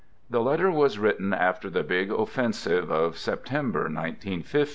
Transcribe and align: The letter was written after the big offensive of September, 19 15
The 0.31 0.41
letter 0.41 0.71
was 0.71 0.97
written 0.97 1.31
after 1.31 1.69
the 1.69 1.83
big 1.83 2.11
offensive 2.11 2.89
of 2.91 3.19
September, 3.19 3.87
19 3.87 4.41
15 4.41 4.69